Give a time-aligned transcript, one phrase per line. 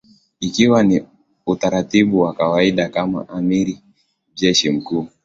[0.39, 1.05] Ikiwa ni
[1.45, 3.79] utaratibu wa kawaida kama amiri
[4.35, 5.07] jeshi mkuu